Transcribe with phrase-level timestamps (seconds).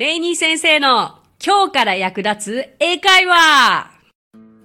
[0.00, 3.90] レイニー先生の今日から役立つ英会話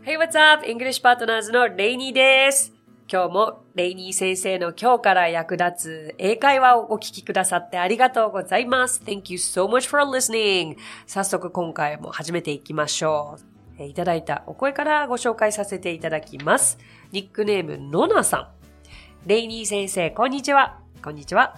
[0.05, 0.65] Hey, what's up?
[0.65, 2.71] English Partners のレイニーです。
[3.11, 9.01] 今日もレイニー先生の今日から役立つ英会話をお聞きくださってありがとうございます。
[9.05, 10.77] Thank you so much for listening.
[11.05, 13.37] 早速今回も始めていきましょ
[13.77, 13.83] う。
[13.83, 16.77] いただいたお声からご紹介させていただきます。
[17.11, 19.27] ニックネームノナさん。
[19.27, 20.79] レイニー先生、こんにちは。
[21.03, 21.57] こんにちは。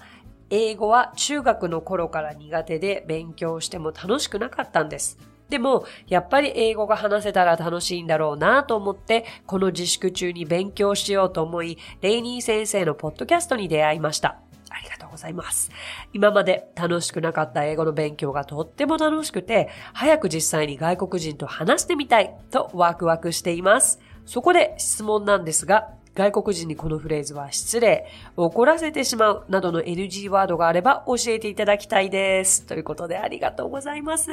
[0.50, 5.18] 英語は中学の頃から苦手で勉強しても楽しくなかったんです。
[5.50, 14.40] でも、やっぱり英語が話せたら楽しいんだろうなと思って、この自粛中に勉強しようと思い、レイニー先生のポッドキャストに出会いました。
[14.70, 15.72] ありがとうございます。
[16.14, 24.00] 今まで楽しくなかった英語の勉強がとっても楽しくて、早く実際に外国人と話してみたいとワクワクしています。
[24.26, 32.66] そこで質問なんですが、外国人にこのフレーズは失礼、怒らせてしまうなどの NG ワードがあれば教えていただきたいです。
[32.66, 34.32] ということでありがとうございます。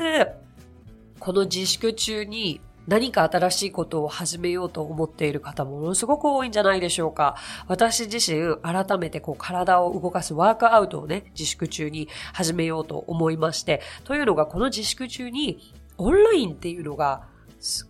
[1.20, 7.36] この自粛中に何か新しいことを始めようと思っている方ものすごく多いんじゃないでしょうか。
[7.68, 15.58] 私自身改めてこう体を動かすワークアウトをね、自粛中に始めようと思いまして、というのがこの自粛中に
[15.98, 17.26] オンラインっていうのが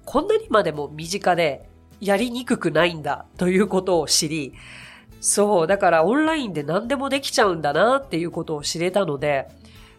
[0.04, 1.68] こんなにまでも身近で
[2.00, 4.54] やりにくくないんだということを知り、
[5.20, 9.48] そう、だからオンラインで何でもできちゃうんだなっていうことを知れたので、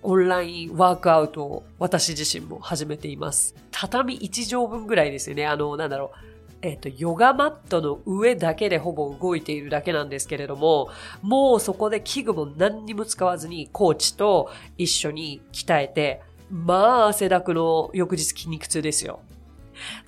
[0.03, 3.55] オンラインワークアウトを私自身も始めています。
[3.71, 5.47] 畳1畳分ぐらいですよね。
[5.47, 6.35] あの、なんだろう。
[6.61, 10.89] えっ、と、ヨガマットの上だけでほぼ動いているだけなんですけれども、
[11.21, 19.21] もうそこで器具も何にも使わずにコーチと一緒に鍛えて、まあ汗だくの翌日筋肉痛ですよ。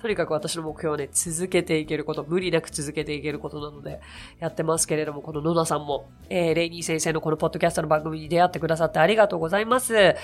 [0.00, 4.00] とにかく私の目標はね、続けていけること、無理なく続けていけることなので、
[4.38, 10.16] やってますけれども、この野田さんも、えー、レイニー先生のこのポッドキャストの番組に出会ってくださってありがとうございます。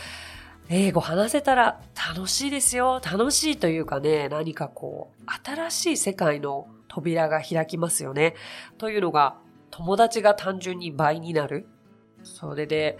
[0.70, 3.00] 英語話せたら楽しいですよ。
[3.04, 8.34] 楽しいというかね、何かこう、新しい世界の扉が開きますよね。
[8.78, 9.36] というのが、
[9.70, 11.66] 友達が単純に倍になる。
[12.22, 12.96] それで、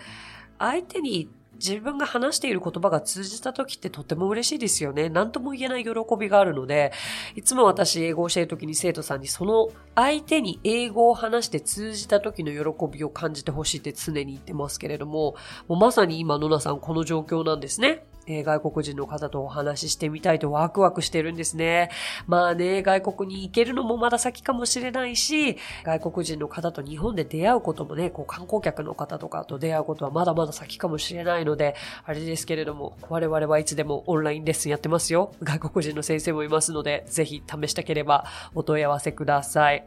[0.58, 5.08] 相手に自分が話している言葉が通じた時ってとても嬉しいですよね。
[5.08, 6.92] 何とも言えない喜びがあるので、
[7.36, 15.34] いつも私英語を教える時に生徒さんにその相手に英語を話して通じた時の喜びを感じてほしいって常に言ってますけれども、
[15.68, 18.06] もうまさに今野菜さんこの状況なんですね。
[18.26, 21.90] えー外国人の方とお話ししてみたいとワクワクしてるんですね。
[22.26, 31.74] まあね、外国に行けるのもまだ先かもしれないし、外国人の方と日本で出会うこともね、こう観光客の方とかと出会うことはまだまだ先かもしれないので、
[32.04, 35.32] あれですけれども、我々はいつでもオンラインレッスンやってますよ。
[35.42, 39.86] 外国人の先生もいますので、ぜひ試したければお問い合わせください。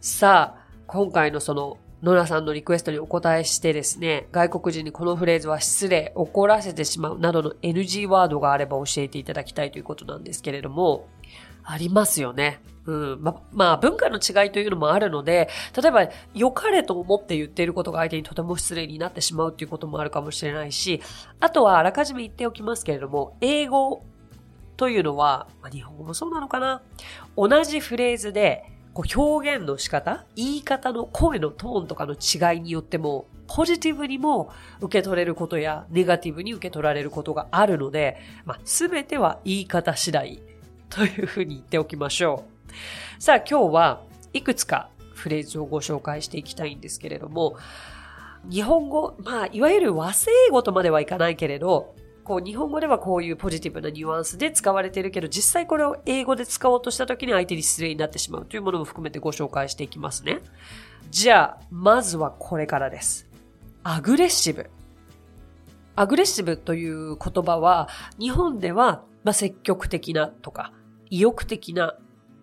[0.00, 11.08] さあ、今回のその、ノラさんのリクエストにお答えしてですね、外国人にこのフレーズは失礼、怒らせてしまうなどの NG ワードがあれば教えていただきたいということなんですけれども、
[11.62, 12.60] ありますよね。
[12.86, 13.22] うん。
[13.22, 15.48] ま、まあ、文化の違いというのもあるので、
[15.80, 21.00] 例えば、良かれと思って言っていることが相手にとても失礼になってしまうということもあるかもしれないし、
[21.38, 24.02] あとはあらかじめ言っておきますけれども、英語
[24.76, 26.82] というのは、まあ、日本語もそうなのかな
[27.36, 28.64] 同じフレーズで、
[28.94, 40.42] こう表現の仕方言い方の声のトーンとかの違いによっても、ポジティブにも受け取れることや、ネガティブに受け取られることがあるので、まあ、すべては言い方次第
[40.90, 42.44] というふうに言っておきましょ
[43.18, 43.22] う。
[43.22, 47.56] さあ、今日はいくつかフレーズをご紹介していきたいんですけれども、
[48.50, 51.94] 日本語、まあ、いわゆる和製英語とまではいかないけれど、
[52.24, 60.40] こう、日本語ではこういうポジティブなニュアンスで使われているけど、実際これを英語で使おうとした時に相手に失礼になってしまうというものも含めてご紹介していきますね。
[61.10, 63.28] じゃあ、まずはこれからです。
[63.82, 64.70] アグレッシブ。
[65.96, 67.88] アグレッシブという言葉は、
[68.18, 70.72] 日本では、まあ、積極的なとか、
[71.10, 71.96] 意欲的な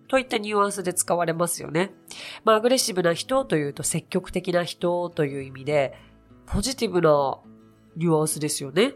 [0.08, 1.92] といったニュアンスで使われますよね。
[2.44, 5.94] まあ、アグレッシブな人というと積極的な人という意味で、
[6.46, 7.38] ポジティブな
[7.96, 8.94] ニュアンスですよね。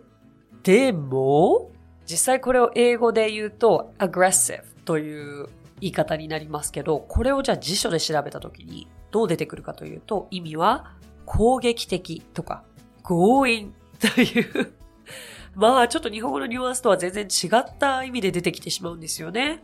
[0.64, 1.70] でも、
[2.06, 5.48] 実際これを英語で言うと aggressive という
[5.80, 10.92] 言い方になりますけど、これをじゃあ辞書で調べたときにどう出てくるかというと、意味は
[11.27, 12.65] 攻撃的とか
[13.03, 14.72] 強引という
[15.54, 19.62] まあちょっと日本語のニュアンスとは全然違った意味で出てきてしまうんですよね。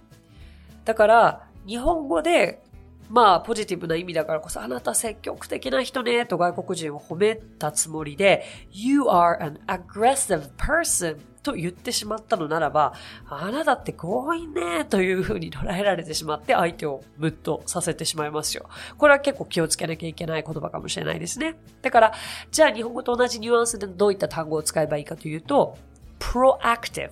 [0.85, 2.63] だから、日本語で、
[3.11, 12.95] まあ、ポジティブな意味だからこそ、あなた積極的な人ね、と外国人を褒めたつもりで、You are an aggressive person と言ってしまったのならば、
[13.29, 18.69] あなたって強引ね、というふうに捉えられてしまって、相手をムッとさせてしまいますよ。
[18.97, 21.57] これは結構気をつけなきゃいけない言葉かもしれないですね。
[21.83, 22.13] だから、
[22.53, 25.77] じゃあ日本語と同じニュアンスでどういった単語を使えばいいかというと、
[26.21, 27.11] proactive,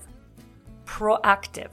[0.87, 1.71] proactive.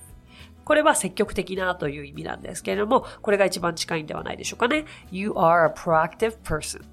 [0.65, 4.85] これは積極的なという意味なんですけれども、これが一番近いんではないでしょうかね。
[5.11, 6.83] You are a proactive person.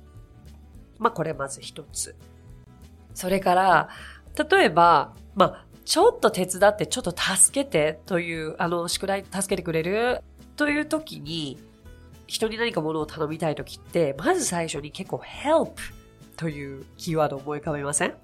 [0.98, 2.14] まあ、これまず一つ。
[3.14, 3.88] それから、
[4.50, 10.22] 例えば、まあ、ちょっと手伝って、ちょっと助けてという、あの、宿題助けてくれる？
[10.56, 11.58] という時に、
[12.26, 15.72] 人に何かものを頼みたい時って、まず最初に結構 help
[16.36, 18.14] というキーワードを思い浮かべません？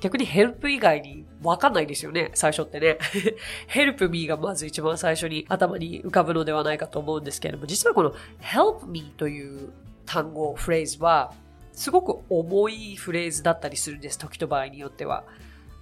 [0.00, 2.98] 逆に help 以外にわかんないですよね、最初ってね。
[3.68, 9.72] help me がまず一番最初に頭に浮かぶのではないかと思うんですけれども、実はこの help me という
[10.06, 11.32] 単語、フレーズは、
[11.72, 15.24] すごく重いフレーズだったりするんです、時と場合によっては。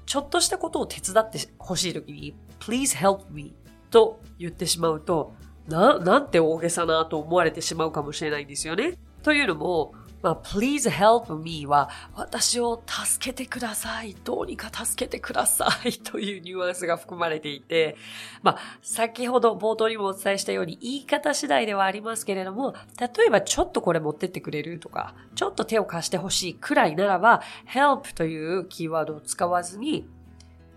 [0.07, 3.55] ちょっとしたことを手伝ってほしい時に、please help me
[3.91, 5.35] と言ってしまうと、
[5.69, 8.99] な、なんて大げさなと思われてしまうかもしれないんですよね。
[9.23, 14.15] というのも、まあ、please help me は、私を助けてください。
[14.15, 15.93] どうにか助けてください。
[16.03, 17.97] というニュアンスが含まれていて、
[18.43, 30.09] まあ、先ほど冒頭にもお伝えしたように、言い方次第ではありますけれども、例えばちょっとこれ持ってってくれるとか、ちょっと手を貸してほしいくらいならば、help というキーワードを使わずに、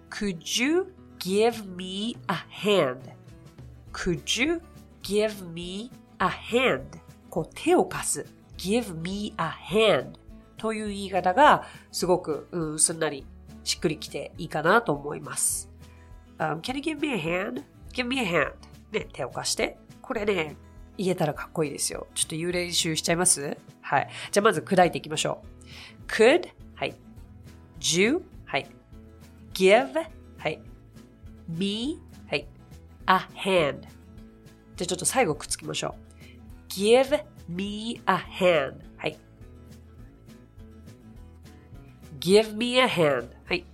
[0.09, 2.33] could you give me a
[3.94, 4.62] hand?could you
[5.03, 6.81] give me a hand?
[7.30, 8.44] こう手を貸す。
[8.65, 10.13] Give me a hand
[10.57, 13.23] という言い方がすごく、うん、すんなり
[13.63, 15.69] しっくりきていいかなと思います。
[16.39, 18.53] Um, can you give me a hand?give me a hand.
[18.91, 19.77] ね、手を貸して。
[20.01, 20.56] これね、
[20.97, 22.07] 言えたらかっこいいですよ。
[22.15, 23.57] ちょっと言う練習しちゃいます？
[23.81, 24.09] はい。
[24.31, 25.44] じゃあまず砕いていきましょ
[26.07, 26.12] う。
[26.12, 26.95] could はい。
[27.79, 28.67] do はい。
[29.53, 29.94] give
[30.38, 30.62] はい。
[31.47, 32.47] me はい。
[33.07, 33.89] a hand じゃ
[34.83, 35.95] あちょっと最後くっつきましょ
[36.69, 36.69] う。
[36.69, 38.80] give me a hand.
[38.97, 39.18] はい。
[42.19, 43.30] give me a hand.
[43.45, 43.65] はい。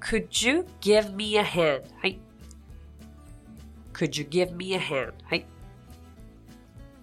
[0.00, 1.82] could you give me a hand?
[2.00, 2.18] はい。
[3.92, 5.12] could you give me a hand?
[5.24, 5.46] はい。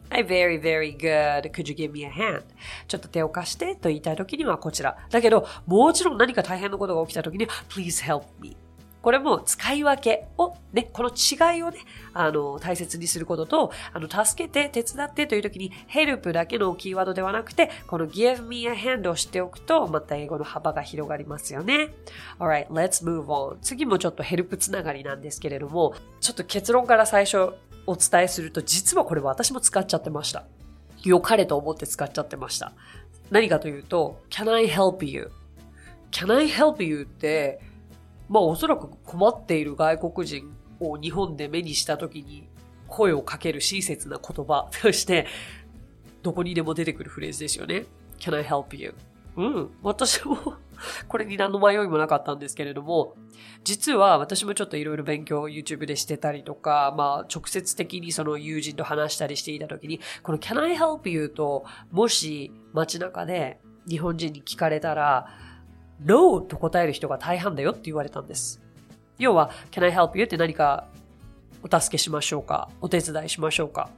[0.10, 1.52] はい、very, very good.
[1.52, 2.44] Could you give me a hand?
[2.88, 4.98] ちょっと手を貸してと言いたいときにはこちら。
[5.12, 8.58] だけど、もちろん何か大変なことが起きたときには、please help me.
[9.07, 11.77] これも使い分けをね、この違いをね、
[12.13, 21.94] あの、大切にすることと、あの、助けて、手伝ってという時に、help だけのキーワードではなくて、この give me a hand を知っておくと、また英語の幅が広がりますよね。
[22.38, 23.56] alright, let's move on.
[23.62, 27.54] 次もちょっと help つながりなんですけれども、ちょっと結論から最初
[27.86, 30.44] お伝えすると、実はこれ私も使っちゃってました。
[31.06, 32.74] 良かれと思って使っちゃってました。
[33.31, 37.62] 何かというと、can I help you?can I help you って、
[38.30, 42.48] まあおそらく困っている外国人を日本で目にした時に
[42.88, 45.28] 声をかける親切な言葉として、
[46.24, 47.86] どこにでも出てくるフレーズですよね。
[48.20, 48.94] Can I help you?
[49.36, 49.70] うん。
[49.84, 50.38] 私も
[51.08, 53.16] これに何の迷いもなかったんですけれども、
[53.64, 61.30] 実は私もちょっといろいろ勉強を YouTube でしてたりとか、まあ直接的にその友人と話したりしていた時に、この Can I help you?
[61.30, 65.28] と、もし街中で日本人に聞かれたら、
[66.06, 68.62] No と答える人が大半だよって言われたんです。
[69.18, 70.26] 要は、Can I help you?
[70.26, 70.88] って何か
[71.64, 72.70] お助けしましょうか？
[72.82, 73.90] お手伝いしましょうか？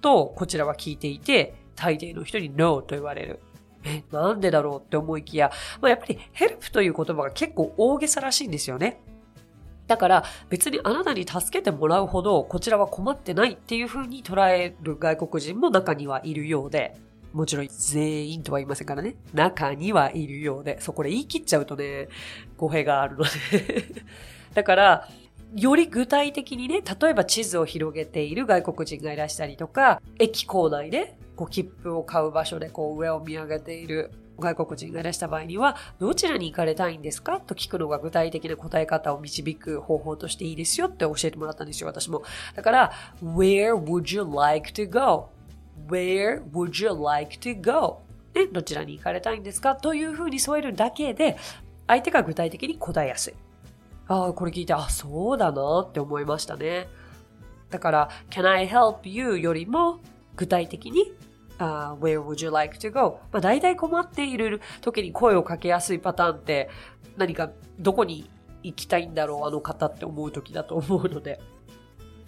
[0.00, 3.40] と、こちらは聞いていて、大抵の人に No と言われる。
[3.84, 5.50] え、なんでだろうって思いきや、
[5.80, 9.00] まあ、やっぱり help という言葉が結構大げさらしいんですよね。
[9.86, 16.94] だから別にあなたに助けてもらうほどこちらは困ってないっていう風に捉える外国人も中にはいるようで、
[17.32, 19.16] もちろん全員とは言いませんからね。
[19.34, 20.80] 中にはいるようで。
[20.80, 22.08] そう、これ言い切っちゃうとね、
[22.56, 23.30] 語弊があるので
[24.54, 25.08] だから、
[25.54, 37.40] より具体的にね、例えば地図を広げている外国人がいらしたりとか、駅構内で、こう、切符を買う場所でこう、上を見上げている外国人がいらした場合には、どちらに行かれたいんですか？
[37.40, 42.22] と聞くのが具体的な答え方を導く方法としていいですよって教えてもらったんですよ、私も。
[42.54, 42.92] だから、
[43.22, 45.28] Where would you like to go?
[45.86, 48.00] Where would you like to go?
[48.32, 51.36] で、どちらに行かれたいんですかというふうに添えるだけで、
[51.86, 53.34] 相手が具体的に答えやすい。
[54.06, 56.88] ああ、これ聞いて、あ、そうだなって思いましたね。
[57.70, 60.00] だから、can I help you よりも
[60.36, 61.12] 具体的に、
[61.58, 63.20] uh, where would you like to go?
[63.32, 66.70] まあ、大体困っている時に声をかけやすいパターンって
[67.16, 68.30] 何かどこに
[68.62, 71.40] 行きたいんだろうあの方って思う時だと思うので。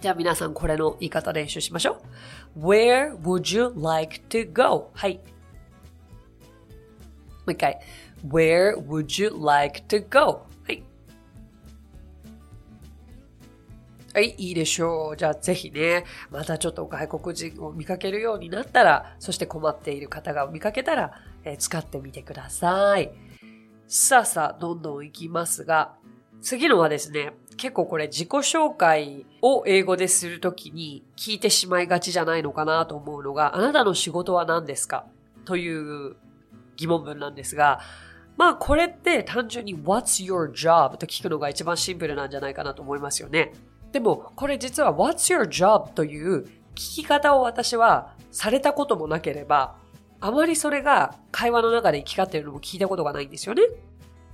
[0.01, 2.01] じゃあ皆さんこれの言い方練習しましょ
[2.55, 2.59] う。
[2.67, 4.89] Where would you like to go?
[4.95, 5.17] はい。
[5.17, 5.21] も
[7.47, 7.79] う一回。
[8.27, 10.47] Where would you like to go?
[10.65, 10.83] はい。
[14.15, 15.17] はい、いいでしょう。
[15.17, 21.11] じゃあぜひね、またちょっと外国人を見かけるようになったら、そして困っている方が見かけたら、
[21.43, 23.11] えー、使ってみてください。
[23.87, 25.93] さあさあ、どんどんいきますが、
[26.41, 35.05] 次のはですね、結構これ自己紹介を英語でするときに聞いてしまいがちじゃないのかなと思うのが、あなたの仕事は何ですか
[35.45, 36.15] という
[36.75, 37.81] 疑問文なんですが、
[38.37, 40.97] まあこれって単純に What's your job?
[40.97, 43.53] と聞くのが一番シンプルなんじゃないかなと思いますよね。
[43.91, 45.93] でもこれ実は What's your job?
[45.93, 49.75] という聞き方を私はされたこともなければ、
[50.19, 53.63] あまりそれが会話の中で行き交っているのも聞いたことがないんですよね。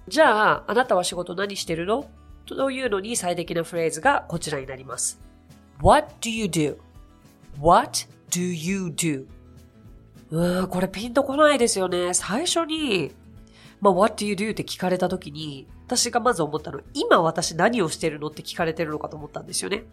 [0.07, 2.09] じゃあ、あなたは仕事何してるの？
[2.55, 5.19] というのに最適なフレーズがこちらになります。
[5.81, 9.25] What do you do?What do you do?
[10.31, 12.13] うーん、これピンとこないですよね。
[12.13, 13.11] 最初に、
[13.79, 19.83] まあ、what do you do って聞かれた時に、私がまず思ったのは、今私何をしてるのって聞かれてるのかと思ったんですよね。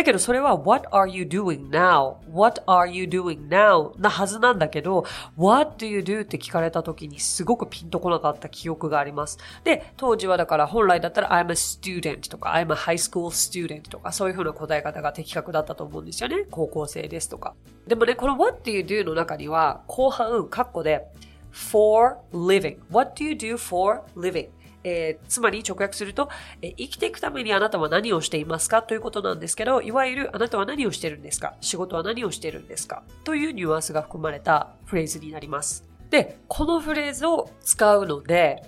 [0.00, 3.92] だけどそれは What are you doing now?What are you doing now?
[4.00, 5.04] なはずなんだけど
[5.36, 6.22] What do you do?
[6.22, 9.36] って聞かれた時にすごくピンとこなかった記憶があります。
[9.62, 16.46] で、当時はだから本来だったら I'm a student とか I'm a high school student とかそういう風な答え方が的確だったと思うんですよね。
[16.50, 17.54] 高校生ですとか。
[17.86, 21.04] でもね、この What do you do の中には後半、カッコで
[21.52, 22.78] for living.
[22.90, 24.48] What do you do for living?
[24.84, 26.28] えー、つまり直訳すると、
[26.62, 28.82] えー、生きていくためにあなたは何をしていますか？
[28.82, 31.54] ということなんですけど、いわゆるあなたは何をしてるんですか？
[31.60, 33.02] 仕事は何をしてるんですか？
[33.24, 35.84] というニュアンスが含まれたフレーズになります。
[36.10, 38.62] で、このフレーズを使うので、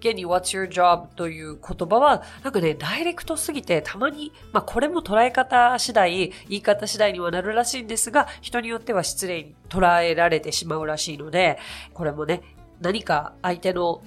[0.00, 1.06] 現に What's your job?
[1.14, 11.58] という言葉は、なんかね、ダイレクトすぎて、たまに、まあこれも捉え方次第、言い方次第にはなるらしいんですが、人によっては失礼に捉えられてしまうらしいので、
[11.94, 12.42] これもね、
[12.82, 14.02] 何か相手の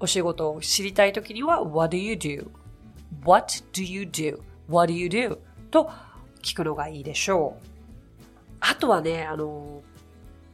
[0.00, 5.38] お仕事を知りたいときには What do you do?What do you do?What do you do?
[5.70, 5.90] と
[6.42, 7.66] 聞くのがいいでしょう。
[8.60, 9.82] あとはね、あの、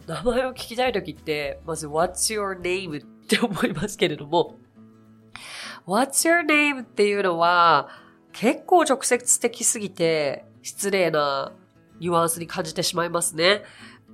[0.07, 3.03] 名前を聞きたいときって、まず What's your name?
[3.03, 4.57] って思いますけれども、
[5.87, 6.83] What's your name?
[6.83, 7.89] っていうのは
[8.33, 11.53] 結構直接的すぎて失礼な
[12.01, 13.63] ニュアンスに感じてしまいますね。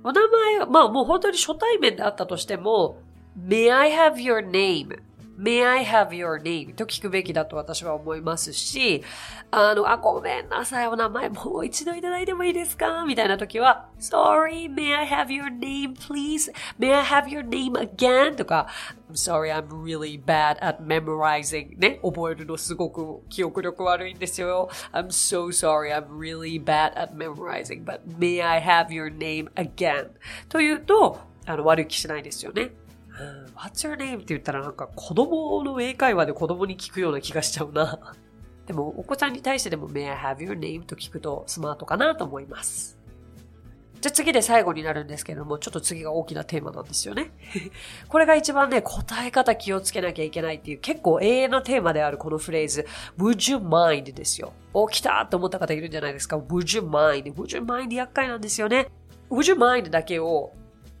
[0.03, 2.97] お名前、まあもう本当に初対面であったとしても、
[3.39, 4.99] May I have your name?
[5.37, 6.75] May I have your name?
[6.75, 9.03] と聞くべきだと私は思いますし、
[9.49, 16.51] あの、あ、ごめんなさい、お名前もう一度いただいてもいいですかみたいな時は、Sorry, may I have your name, please?
[16.77, 18.35] May I have your name again?
[18.35, 18.67] とか、
[19.09, 21.77] I'm sorry, I'm really bad at memorizing.
[21.77, 24.69] ね、覚えるのすごく記憶力悪いんですよ。
[24.91, 30.09] I'm so sorry, I'm really bad at memorizing, but may I have your name again?
[30.49, 32.71] というと、あの、悪気しないですよね。
[33.55, 34.15] What's your name?
[34.15, 38.15] って言ったらなんか子供の英会話で子供に聞くような気がしちゃうな。
[38.67, 40.83] でもお子さんに対してでも May I have your name?
[40.83, 42.97] と聞くとスマートかなと思います。
[44.01, 47.29] じゃあ次で最後になるんですけども、ちょっと次が大きなテーマなんですよね。
[48.09, 52.87] これが一番ね、答え方気をつけなきゃいけないっていう結構永遠なテーマであるこのフレーズ、
[53.19, 54.11] Would you mind?
[54.13, 54.53] ですよ。
[54.73, 56.37] お、来たと思った方いるんじゃないですか。
[56.39, 57.31] Would you mind?
[57.35, 57.93] Would you mind?
[57.93, 58.87] 厄介なんですよね。
[59.29, 59.91] Would you mind?
[59.91, 60.51] だけを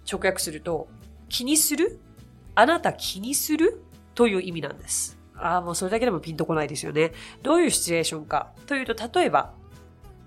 [0.07, 0.87] 直訳すると、
[1.27, 1.99] 気にする？
[2.61, 3.81] あなた気にする？
[4.13, 5.17] という意味なんです。
[5.35, 7.11] ああ、もうそれだけでもピンとこないですよね。
[7.41, 9.53] どういうシチュエーションかというと、例えば、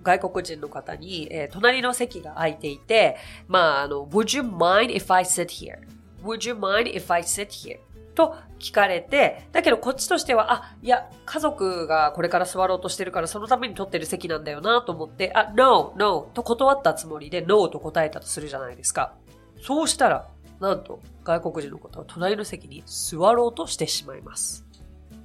[0.02, 7.78] 外国人の方に、えー、隣の席が空いていて、まあ、あの、would you mind if I sit here?would you mind if I sit here?
[8.14, 19.14] と聞かれて、だけどこっちとしては、あ、いや、家族がこれから座ろうとしてるからそのために取ってる席なんだよなと思って、あ、no, no と断ったつもりで no と答えたとするじゃないですか。
[19.62, 20.28] そうしたら、
[20.60, 24.64] なんと、外国人の方は隣の席に座ろうとしてしまいます。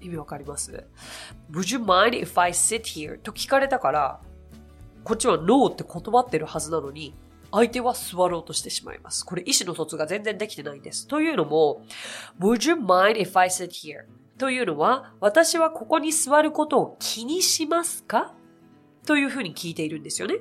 [0.02, 0.86] 意味わかります
[1.52, 3.20] ?Would you mind if I sit here?
[3.20, 4.22] と聞かれたから、
[5.04, 7.14] こっちは No って断ってるはずなのに、
[7.52, 9.26] 相手は座ろうとしてしまいます。
[9.26, 11.08] これ意思の疎通が全然できてないんです。
[11.08, 11.82] というのも、
[12.40, 14.06] Would you mind if I sit here?
[14.38, 18.34] というのは、私はここに座ることを気にしますか？
[19.06, 20.36] というふうに聞いているんですよね。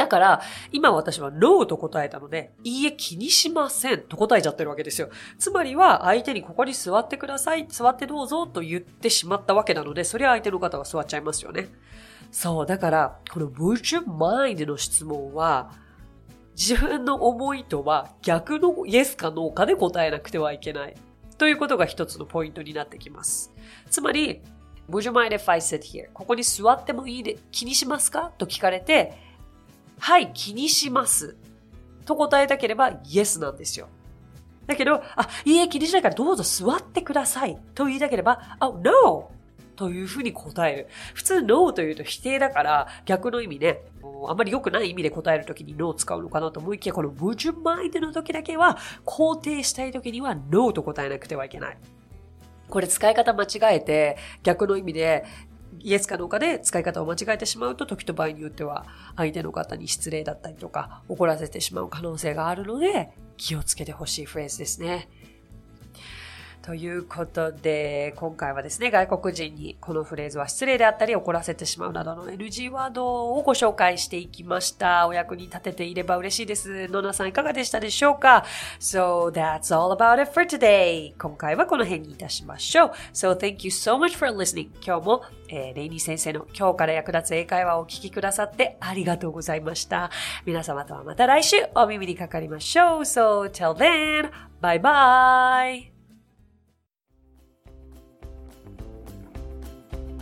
[0.00, 0.40] だから、
[0.72, 5.10] 今私は No と答えたので、いいえ気にしませんと答えちゃってるわけですよ。
[5.38, 11.68] つまりは相手にここに座ってください、座ってどうぞと言ってしまったわけなので、それは相手の方は座っちゃいますよね。
[12.30, 15.70] そう、だから、この Would you mind の質問は、
[16.56, 20.94] 自分の思いとは逆の Yes か No かで答えなくてはいけない。
[21.36, 23.52] ということが一つのポイントになってきます。
[23.90, 24.40] つまり、
[24.88, 26.08] Would you mind if I sit here?
[26.12, 28.32] ここに座ってもいいで気にしますか？
[28.38, 29.29] と聞かれて、
[30.00, 31.36] はい、気にします。
[32.06, 33.88] と答えたければ、イエスなんですよ。
[34.66, 37.58] だけど、あ、いいえ、気にしないからどうぞ座ってください。
[37.74, 39.30] と言いたければ、あ、no!
[39.80, 40.88] というふうに答える。
[41.14, 43.82] 普通 no というと否定だから逆の意味で、
[44.28, 48.76] あまり良くない意味で答えるときに no を使うのかなと思いきや、この would you mind の時だけは
[49.06, 51.78] 肯定したいときには no と答えなくてはいけない。
[52.68, 55.24] これ使い方間違えて、逆の意味で、
[55.82, 65.08] イエスかノーかで使い方を間違えてしまうと、時と場合によっては、相手の方に失礼だったりとか、怒らせてしまう可能性があるので、気をつけてほしいフレーズですね。
[66.62, 75.06] ということで、今回はですね、外国人にこのフレーズは失礼であったり怒らせてしまうなどの NG ワードをご紹介していきました。
[75.06, 76.86] お役に立てていれば嬉しいです。
[76.88, 78.44] 野々さんいかがでしたでしょうか
[78.78, 81.14] ?So that's all about it for today.
[81.18, 82.90] 今回はこの辺にいたしましょう。
[83.14, 84.68] So thank you so much for listening.
[84.84, 90.10] 今日も、えー、レイニー先生の今日から役立つ英会話をお聞きくださってありがとうございました。
[90.44, 93.00] 皆様とはまた来週お耳にかかりましょう。
[93.00, 95.99] So till then, bye bye!